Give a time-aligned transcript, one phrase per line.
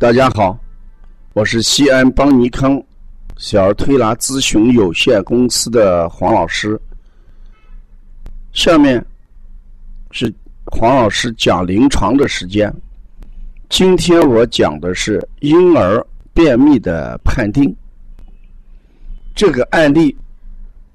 [0.00, 0.58] 大家好，
[1.34, 2.82] 我是西安邦尼康
[3.36, 6.80] 小儿推拿咨询有限公司的黄老师。
[8.54, 9.04] 下面
[10.10, 10.32] 是
[10.64, 12.74] 黄老师讲临床的时间。
[13.68, 17.76] 今天我讲的是婴儿便秘的判定。
[19.34, 20.16] 这个案例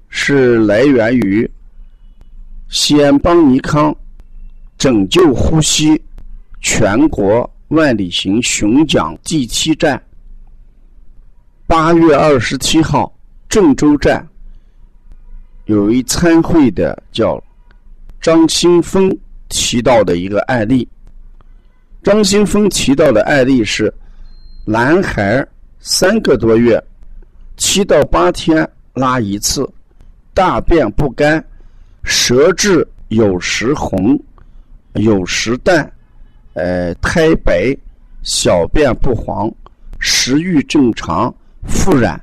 [0.08, 1.48] 是来源于
[2.70, 3.94] 西安邦尼康
[4.76, 6.02] 拯救呼吸
[6.60, 7.48] 全国。
[7.68, 10.00] 万里行雄讲第七站，
[11.66, 13.12] 八月二十七号
[13.48, 14.24] 郑州站
[15.64, 17.42] 有一参会的叫
[18.20, 19.10] 张新峰
[19.48, 20.88] 提到的一个案例。
[22.04, 23.92] 张新峰提到的案例是：
[24.64, 25.44] 男孩
[25.80, 26.80] 三个多月，
[27.56, 29.68] 七到八天拉一次，
[30.32, 31.44] 大便不干，
[32.04, 34.16] 舌质有时红，
[34.94, 35.92] 有时淡。
[36.56, 37.76] 呃，苔白，
[38.22, 39.52] 小便不黄，
[39.98, 41.32] 食欲正常，
[41.68, 42.18] 腹软，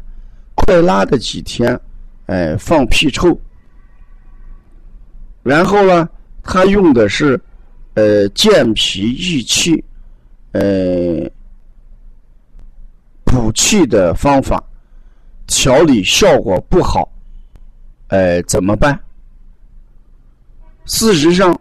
[0.55, 1.79] 快拉的几天，
[2.25, 3.39] 哎，放屁臭。
[5.43, 6.09] 然后呢，
[6.41, 7.39] 他用的是
[7.93, 9.85] 呃健脾益气，
[10.53, 11.29] 呃
[13.23, 14.63] 补气的方法，
[15.45, 17.07] 调理效果不好，
[18.07, 18.99] 哎，怎么办？
[20.85, 21.55] 事实上，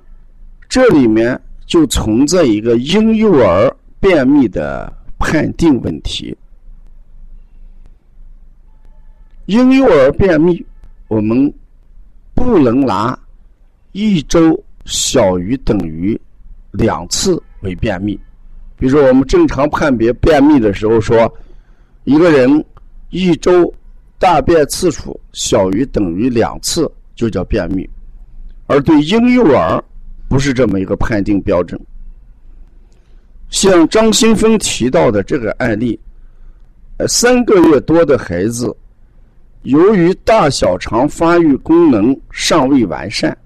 [0.70, 1.38] 这里面。
[1.66, 6.36] 就存在一个婴幼儿便秘的判定问题。
[9.46, 10.64] 婴幼儿便秘，
[11.08, 11.52] 我们
[12.34, 13.18] 不能拿
[13.92, 16.18] 一周小于等于
[16.70, 18.18] 两次为便秘。
[18.76, 21.32] 比如说，我们正常判别便秘的时候说，
[22.04, 22.64] 一个人
[23.10, 23.72] 一周
[24.18, 27.88] 大便次数小于等于两次就叫便秘，
[28.66, 29.82] 而对婴幼儿。
[30.32, 31.78] 不是这么一个判定标准。
[33.50, 36.00] 像张新峰提到的这个案例，
[36.96, 38.74] 呃，三个月多的孩子，
[39.64, 43.36] 由于大小肠发育功能尚未完善，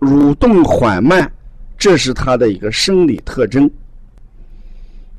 [0.00, 1.30] 蠕动缓慢，
[1.78, 3.70] 这是他的一个生理特征。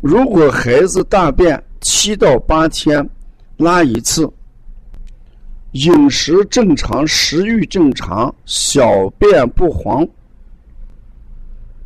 [0.01, 3.09] 如果孩子大便七到八天
[3.55, 4.29] 拉一次，
[5.71, 10.05] 饮食正常，食欲正常，小便不黄。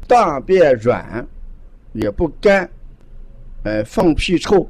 [0.09, 1.23] 大便软，
[1.93, 2.67] 也不干，
[3.63, 4.67] 哎，放屁臭，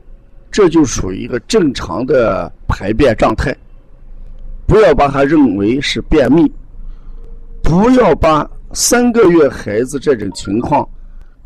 [0.51, 3.55] 这就属于一个正常的排便状态。
[4.67, 6.51] 不要把它认为是便秘，
[7.63, 10.85] 不要把三个月孩子这种情况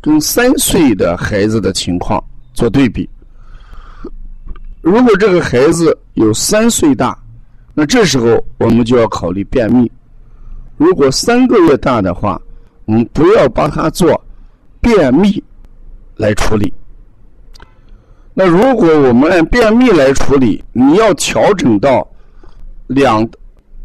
[0.00, 2.22] 跟三岁的孩子的情况
[2.52, 3.08] 做对比。
[4.82, 7.16] 如果这个孩子有三岁大，
[7.74, 9.86] 那这时候我们就要考虑便秘；
[10.76, 12.40] 如果三个月大的话，
[12.86, 14.22] 我们不要把它做
[14.80, 15.42] 便秘
[16.16, 16.72] 来处理。
[18.34, 22.06] 那如果我们按便秘来处理，你要调整到
[22.88, 23.26] 两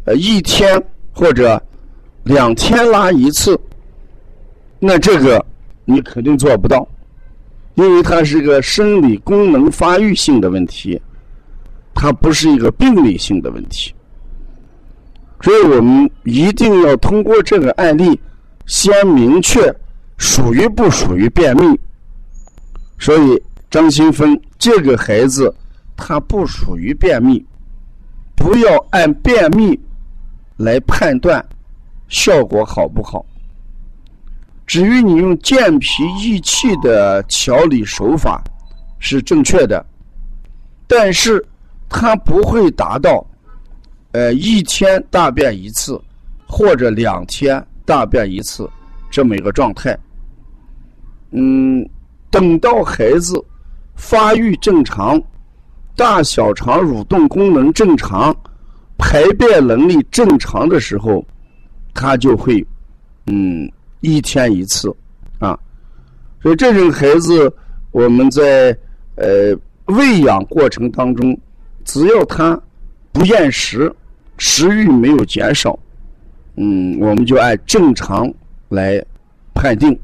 [0.04, 1.62] 呃一天或者
[2.24, 3.58] 两天拉一次，
[4.78, 5.44] 那这个
[5.84, 6.86] 你肯定做不到，
[7.74, 11.00] 因为它是个生理功能发育性的问题，
[11.94, 13.94] 它不是一个病理性的问题。
[15.40, 18.20] 所以我们一定要通过这个案例。
[18.66, 19.74] 先明确
[20.16, 21.78] 属于不属于便秘，
[22.98, 25.54] 所以张新峰这个孩子
[25.96, 27.44] 他不属于便秘，
[28.36, 29.78] 不要按便秘
[30.56, 31.44] 来判断
[32.08, 33.24] 效果好不好。
[34.66, 35.88] 至于你用健脾
[36.18, 38.40] 益气的调理手法
[39.00, 39.84] 是正确的，
[40.86, 41.44] 但是
[41.88, 43.26] 它不会达到
[44.12, 46.00] 呃一天大便一次
[46.46, 47.60] 或者两天。
[47.90, 48.70] 大便一次，
[49.10, 49.98] 这么一个状态。
[51.32, 51.84] 嗯，
[52.30, 53.44] 等到孩子
[53.96, 55.20] 发育正常，
[55.96, 58.32] 大小肠蠕动功能正常，
[58.96, 61.26] 排便能力正常的时候，
[61.92, 62.64] 他就会
[63.26, 63.68] 嗯
[64.02, 64.94] 一天一次
[65.40, 65.58] 啊。
[66.40, 67.52] 所以这种孩子，
[67.90, 68.70] 我们在
[69.16, 69.52] 呃
[69.86, 71.36] 喂养过程当中，
[71.84, 72.56] 只要他
[73.10, 73.92] 不厌食，
[74.38, 75.76] 食欲没有减少。
[76.56, 78.32] 嗯，我们就按正常
[78.68, 79.04] 来
[79.54, 79.98] 判定。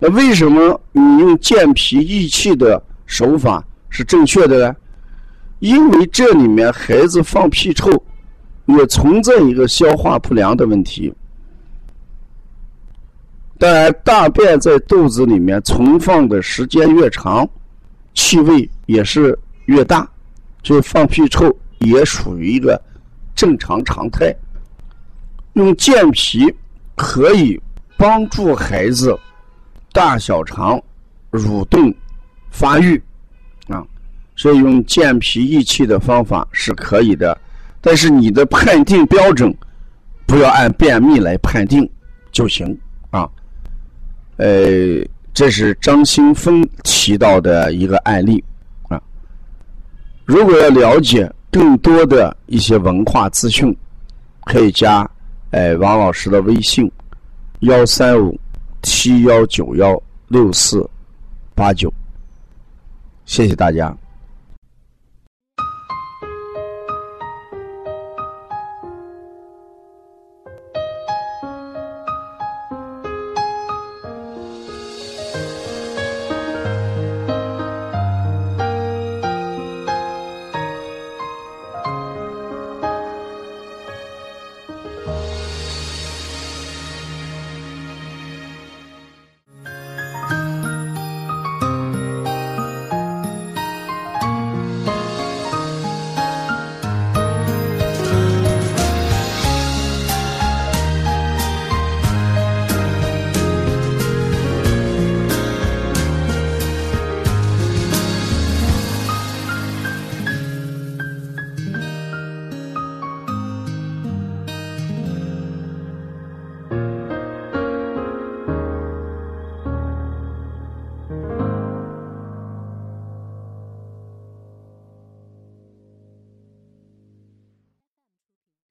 [0.00, 4.76] 那为什么你用健脾益气的手法是正确的呢？
[5.60, 7.90] 因为这里面孩子放屁臭，
[8.66, 11.12] 也存在一个消化不良的问题。
[13.56, 17.48] 当然，大便在肚子里面存放的时间越长，
[18.12, 20.06] 气味也是越大，
[20.60, 22.78] 就放屁臭也属于一个。
[23.34, 24.34] 正常常态，
[25.54, 26.52] 用健脾
[26.94, 27.60] 可以
[27.96, 29.16] 帮助孩子
[29.92, 30.80] 大小肠
[31.30, 31.92] 蠕动
[32.50, 33.00] 发育
[33.68, 33.84] 啊，
[34.36, 37.36] 所以用健脾益气的方法是可以的。
[37.80, 39.54] 但是你的判定标准
[40.26, 41.88] 不要按便秘来判定
[42.32, 42.76] 就行
[43.10, 43.28] 啊。
[44.36, 48.42] 呃，这是张新峰提到的一个案例
[48.88, 49.00] 啊。
[50.24, 53.72] 如果要了解更多的一些文化资讯，
[54.40, 55.08] 可以加
[55.52, 56.90] 哎王老师的微信
[57.60, 58.36] 幺三五
[58.82, 59.96] 七幺九幺
[60.26, 60.84] 六四
[61.54, 61.94] 八九。
[63.24, 63.96] 谢谢大家。